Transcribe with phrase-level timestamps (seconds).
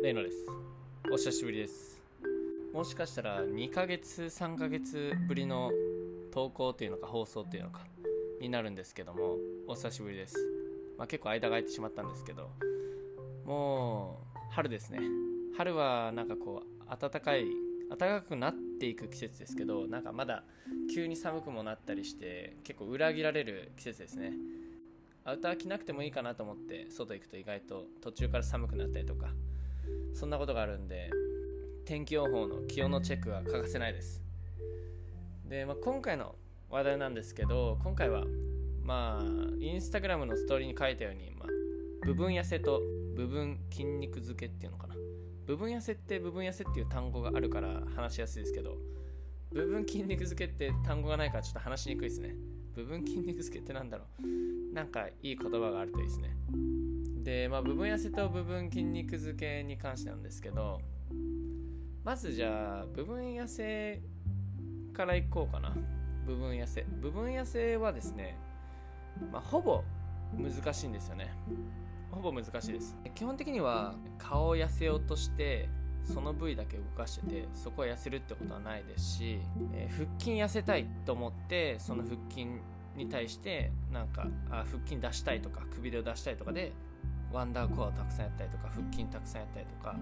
[0.00, 0.46] レイノです。
[1.12, 2.00] お久しぶりです。
[2.72, 5.72] もしかしたら2ヶ月3ヶ月ぶりの
[6.30, 7.80] 投稿っていうのか放送っていうのか
[8.40, 10.36] になるんですけどもお久しぶりです、
[10.96, 12.48] まあ、結構間が空いてしまったんですけど
[13.44, 15.00] もう春ですね。
[15.56, 17.46] 春はなんかこう暖かい
[17.90, 20.44] 暖かくなっていく季節ですけどなんかまだ
[20.94, 24.32] 急に寒くもなったりして結構裏切られる季節ですね。
[25.24, 29.34] アウター着なくてもいいかなと思って外行くと意外と途中から寒くなったりとか
[30.14, 31.10] そんなことがあるんで
[31.84, 34.22] 天気予報の気温のチェックが欠かせないです。
[35.44, 36.34] で、まあ、今回の
[36.68, 38.24] 話題なんですけど今回は
[38.82, 39.24] まあ
[39.58, 41.48] インスタグラムのストーリーに書いたように、まあ、
[42.06, 42.80] 部分痩せと
[43.16, 44.94] 部分筋肉付けっていうのかな。
[45.46, 48.76] 部分痩せって部分痩せっていう単語があるから話しやすいですけど
[49.50, 52.34] 部分筋肉付けって単語がないからちょっと話しにくいですね。
[52.74, 54.74] 部分筋肉付けってなんだろう。
[54.74, 56.36] なんかいい言葉があるといいですね。
[57.28, 60.80] で、まあ、部分痩せと部分筋肉付けに関してなんですけど
[62.02, 64.00] まずじゃあ部分痩せ
[64.94, 65.76] からいこうかな。
[66.26, 66.86] 部分痩せ。
[67.02, 68.38] 部分痩せはですね、
[69.30, 69.84] まあ、ほぼ
[70.38, 71.30] 難しいんですよね。
[72.10, 72.96] ほぼ難しいです。
[73.14, 75.68] 基本的には顔を痩せようとして
[76.04, 79.38] その部位だけ動かしててそこは痩せるってことはないですし、
[79.74, 82.46] えー、腹筋痩せたいと思ってその腹筋
[82.96, 86.72] に対してなんかあ腹筋出したいとかくびれを出したいとかで
[87.32, 89.96] ワンダーコアをたくさんやったりとか腹筋たくさんやったりとか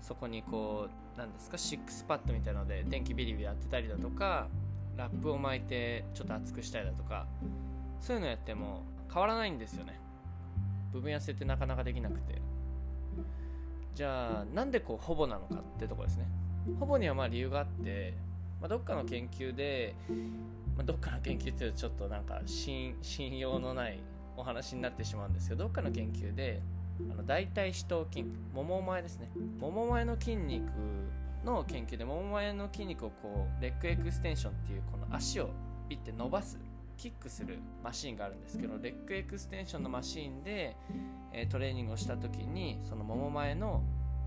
[0.00, 4.48] そこにこう何ですかシックスパッドみたいなので電気ビリビリやってたりだとか
[4.96, 7.26] ラップを巻いてちょっと熱くしたりだとか
[8.00, 9.98] そういうのやっても変わらないんですよね。
[10.92, 12.40] 部分痩せってなかなかできなくて。
[13.94, 16.26] じゃあなんでこうほぼなのかってとこですね。
[16.78, 18.14] ほぼにはまあ理由があって、
[18.60, 19.94] まあ、どっかの研究で、
[20.76, 22.94] まあ、どっかの研究っていうとちょっとなんか信
[23.38, 23.98] 用のない
[24.36, 26.60] お話になってしまうんですけどどっかの研究で
[27.10, 29.30] あの大腿四頭筋もも前ですね。
[29.58, 30.64] もも前の筋肉
[31.44, 35.50] の研究でもも前の筋肉をこうレッグエクステンションっていうこの足を
[35.88, 36.58] ピッて伸ばす
[36.96, 40.76] キックするマシンがあるんですけどレッグエクステンションのマシンで、
[41.32, 43.82] えトレーニングをした時にそのもも前の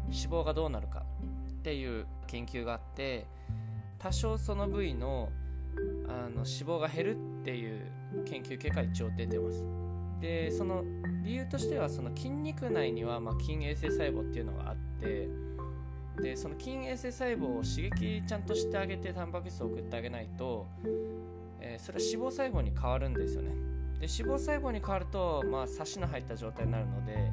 [0.05, 1.03] 脂肪がどうなるか
[1.59, 3.25] っていう研究があって
[3.97, 5.29] 多少その部位の
[6.07, 7.81] あの脂肪が減るっていう
[8.25, 9.88] 研究結果一応出てます。
[10.19, 10.83] でその
[11.23, 15.29] 理由としてはその筋肉内にはまあ筋衛生細胞っていうのがあって
[16.21, 20.67] でその筋衛生細胞を刺激ちゃんとしてあげてタンパク質を送ってあげないと、
[21.61, 23.49] えー、それは脂肪細胞に変わるんですよね。
[23.99, 27.31] で脂肪細胞に変わると、まあ、サシの入った状態になるので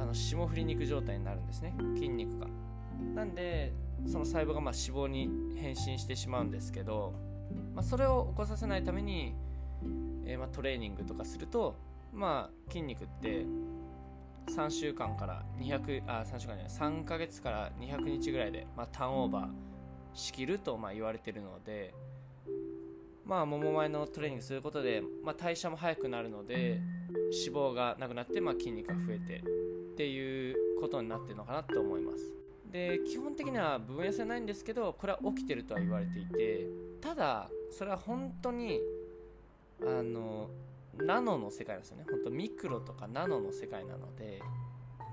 [0.00, 1.74] あの霜降り肉状態になるんですね。
[1.94, 2.46] 筋肉が。
[3.14, 3.72] なんで
[4.06, 7.14] その細胞がま脂肪に変身してしまうんですけど、
[7.74, 9.34] まあ、それを起こさせないために
[10.28, 11.74] えー、まあ、トレーニングとかすると、
[12.12, 13.46] まあ、筋肉って
[14.54, 19.48] 3週間から200あ3週間じゃない3ヶ月から200日ぐらいで、まあ、ターンオーバー
[20.14, 21.94] しきるとまあ言われてるので
[23.24, 26.80] まあもも前のトレーニングすることで、まあ、代謝も早くなるので
[27.44, 32.32] 脂肪がなくなって、まあ、筋肉が増えてっていうことになってるのかなと思います。
[32.70, 36.66] で基本的には部分痩せないんですけどこれは起きてるとは言われていて
[37.00, 38.78] ただそれは本当に
[39.82, 40.50] あの
[40.96, 42.04] ナノの世界ですよね。
[42.10, 44.42] 本当ミクロとかナノの世界なので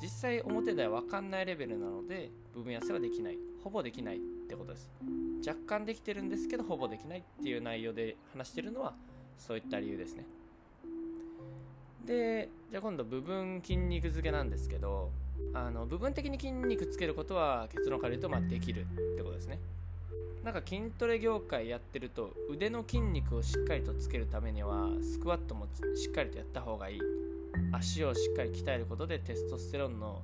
[0.02, 3.38] 実際表では分かんないレベルなので部分痩せはできない。
[3.64, 4.92] ほぼできないってことです。
[5.46, 8.94] 若干できてるんですけどほぼできないっていう内容で話してるのは
[9.38, 10.26] そういった理由ですね。
[12.06, 15.12] でじゃあ今度部分筋肉付けなんですけど
[15.54, 19.60] あの部分的に筋肉つけることは結論から言うとまあできるってことですね。
[20.44, 27.00] なんか筋トレ業界やってると腕の筋肉をしっかりとつけるためにはスクワットもしっかりとやった方がいい。
[27.72, 30.22] 足をしっかり鍛えることでテストステロンの、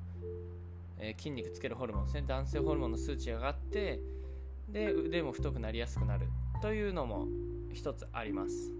[1.00, 4.00] えー、筋肉つけるホルモンですね男性ホルモンの数値が上がって
[4.70, 6.28] で腕も太くなりやすくなる
[6.62, 7.28] というのも
[7.74, 8.72] 一つあります。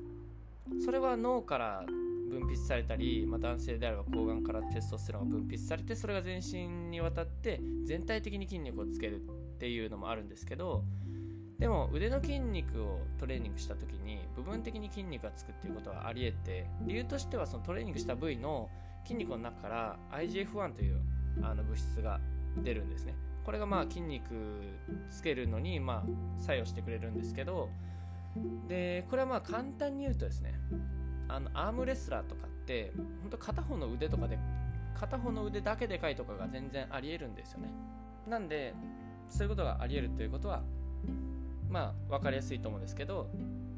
[0.84, 1.86] それは脳から
[2.30, 9.22] 分泌されたり、まあ、男性であれば睾丸からテストステロンが分泌されてそれが全身にわたって全体的に筋肉をつける。
[9.62, 10.84] っていうのもあるんですけど
[11.60, 18.70] でも腕の筋肉をトレーニングした時に部分的に筋肉がつくっていうことはありえて理由としてはそのトレーニングした部位の
[19.04, 21.00] 筋肉の中から IGF-1 という
[21.44, 22.20] あの物質が
[22.64, 23.14] 出るんですね。
[23.46, 24.34] これがまあ筋肉
[25.12, 27.70] つけるのにまあ作用してくれるんですけど
[28.68, 30.56] でこれはまあ簡単に言うとですね
[31.28, 32.92] あのアームレスラーとかって
[33.22, 34.40] 本当片方の腕とかで
[34.96, 37.70] 片方の腕だけでかいとかが全然ありえるんですよね。
[38.28, 38.74] なんで
[39.32, 40.62] そういうことがありえるということは
[41.70, 43.30] まあ分かりやすいと思うんですけど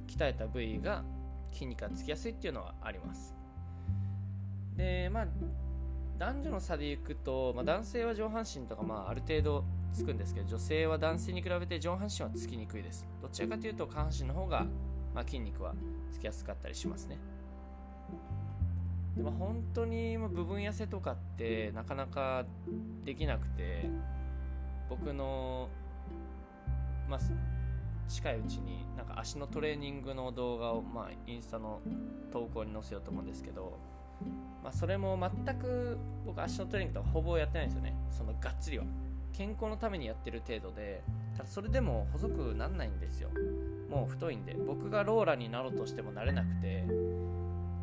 [0.07, 1.03] 鍛えた部位が
[1.51, 3.35] 筋肉がつきやすいっていうのはあります。
[4.75, 5.27] でまあ
[6.17, 13.07] 男女の差でいくと、まあ、男性は上半身とかまあある程度つくんですけど女性は男性に比べて上半身はつきにくいです。
[13.21, 14.65] どちらかというと下半身の方が、
[15.13, 15.75] まあ、筋肉は
[16.11, 17.17] つきやすかったりしますね。
[19.15, 22.45] でも本当に部分痩せとかってなかなか
[23.05, 23.89] できなくて
[24.89, 25.69] 僕の、
[27.09, 27.19] まあ、
[28.07, 31.81] 近いうちになんか足のトレーニングの動画を、まあ、インスタの
[32.31, 33.77] 投稿に載せようと思うんですけど、
[34.63, 37.95] まあ、それも全く僕足のトレーニングとかほぼやってないんですよね。
[38.11, 38.85] そのがっつりは。
[39.33, 41.01] 健康のためにやってる程度で
[41.35, 43.29] ただそれでも細くなんないんですよ。
[43.89, 44.53] もう太いんで。
[44.53, 46.85] 僕がローラになろうとしてもなれなくて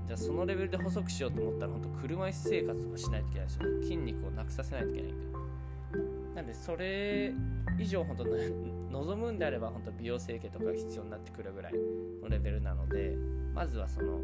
[0.06, 3.82] じゃあそのレベルで細くしようと思ったら本当車椅子生活とかしないといけないですよね。
[3.82, 5.39] 筋肉をなくさせないといけないんで。
[6.40, 7.34] なんでそれ
[7.78, 8.24] 以上本当
[8.90, 11.74] 望むんであれば本当美容整形とかが必要になってくるぐらい
[12.22, 13.14] のレベルなので
[13.54, 14.18] まずはその、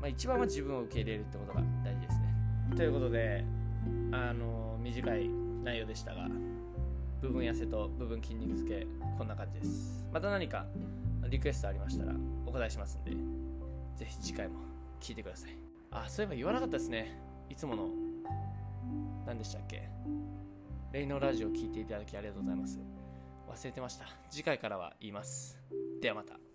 [0.00, 2.34] まあ、一番は自分を受け入れるってことが大事ですね。
[2.76, 3.44] ということで
[4.12, 5.28] あの短い
[5.64, 6.28] 内容でしたが
[7.20, 8.86] 部分痩せと部分筋肉付け
[9.18, 10.06] こんな感じです。
[10.12, 10.64] また何か
[11.28, 12.14] リクエストありましたら
[12.46, 13.10] お答えしますんで
[13.96, 14.60] ぜひ次回も
[15.00, 15.58] 聞いてください。
[15.90, 17.18] あそういえば言わなかったですね。
[17.50, 17.88] いつもの
[19.26, 19.88] 何でしたっけ？
[20.90, 22.78] レイノラジオ聞いていただきありがとうございます。
[23.46, 24.06] 忘れてました。
[24.30, 25.58] 次回からは言います。
[26.00, 26.47] ではまた。